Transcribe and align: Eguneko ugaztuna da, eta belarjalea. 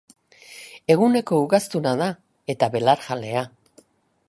Eguneko 0.93 1.39
ugaztuna 1.41 1.93
da, 2.01 2.09
eta 2.55 2.73
belarjalea. 2.77 3.45